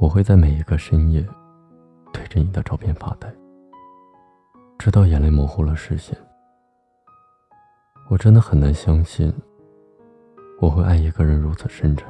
[0.00, 1.26] 我会在每一个深夜，
[2.12, 3.28] 对着你的照片发呆，
[4.78, 6.16] 直到眼泪模糊了视线。
[8.08, 9.32] 我真的很难相信，
[10.60, 12.06] 我会爱一个人如此深沉。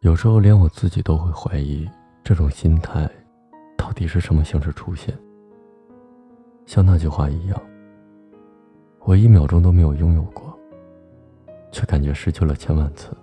[0.00, 1.86] 有时候连我自己都会怀疑，
[2.24, 3.06] 这种心态
[3.76, 5.14] 到底是什么形式出现？
[6.64, 7.60] 像那句话一样，
[9.00, 10.58] 我一秒钟都没有拥有过，
[11.70, 13.14] 却感觉失去了千万次。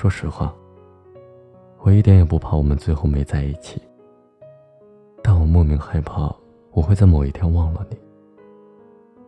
[0.00, 0.50] 说实话，
[1.80, 3.78] 我一点也不怕我们最后没在一起，
[5.22, 6.34] 但我莫名害怕
[6.70, 7.98] 我会在某一天忘了你。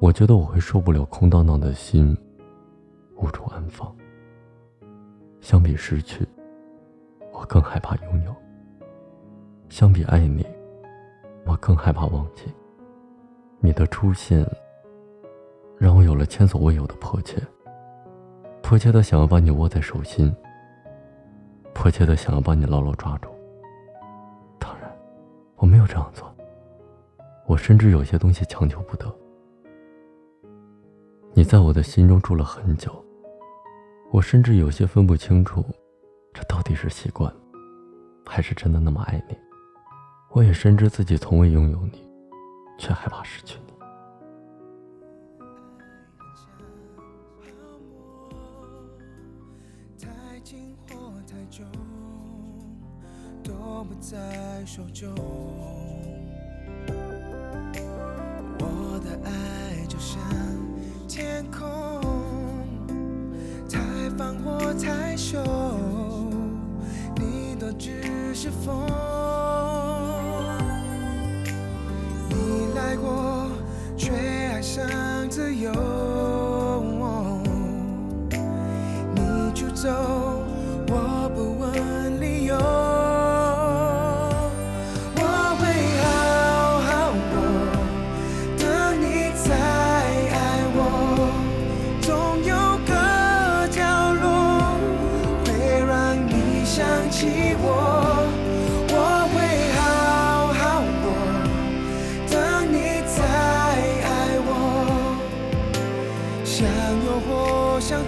[0.00, 2.16] 我觉得我会受不了空荡荡的心，
[3.16, 3.94] 无处安放。
[5.42, 6.26] 相比失去，
[7.34, 8.32] 我更害怕拥有；
[9.68, 10.42] 相比爱你，
[11.44, 12.44] 我更害怕忘记。
[13.60, 14.42] 你的出现，
[15.76, 17.36] 让我有了前所未有的迫切，
[18.62, 20.34] 迫切的想要把你握在手心，
[21.74, 23.28] 迫切的想要把你牢牢抓住。
[24.58, 24.90] 当然，
[25.56, 26.32] 我没有这样做，
[27.46, 29.12] 我甚至有些东西强求不得。
[31.34, 32.92] 你在我的心中住了很久，
[34.10, 35.64] 我甚至有些分不清楚，
[36.32, 37.32] 这到底是习惯，
[38.26, 39.36] 还是真的那么爱你。
[40.30, 42.06] 我也深知自己从未拥有你，
[42.78, 43.72] 却害怕失去你。
[51.52, 51.62] 就
[53.44, 55.12] 都不在手中
[58.58, 60.18] 我的爱就像。
[61.06, 61.60] 天空
[63.68, 63.78] 太
[64.16, 65.38] 放或太羞，
[67.16, 68.86] 你都只是风。
[72.30, 73.12] 你来过，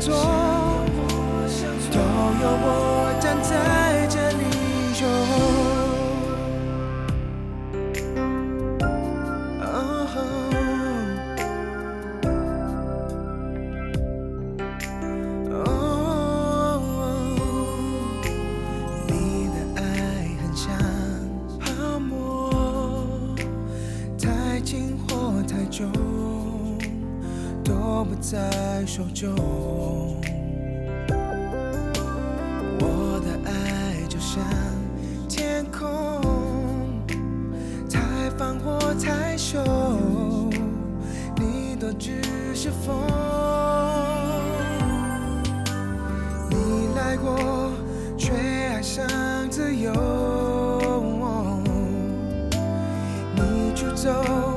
[0.04, 0.12] 做，
[1.90, 2.68] 都有我
[3.18, 4.44] 站在这里
[4.92, 5.06] 守。
[19.06, 19.82] 你的爱
[20.42, 20.68] 很像
[21.58, 22.52] 泡沫，
[24.18, 25.88] 太近或太久。
[28.04, 29.34] 都不在手中。
[32.78, 34.44] 我的爱就像
[35.26, 36.20] 天空，
[37.88, 39.58] 太放或太羞，
[41.36, 42.20] 你都只
[42.54, 42.94] 是风。
[46.50, 47.72] 你来过，
[48.18, 49.06] 却爱上
[49.50, 49.90] 自由。
[53.34, 54.53] 你出走，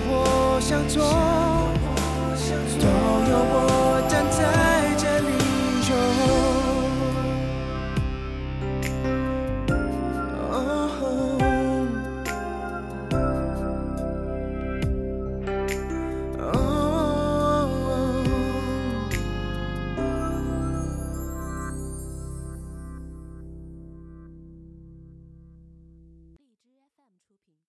[0.00, 1.02] 或想做，
[2.78, 2.86] 都
[3.30, 3.67] 有我。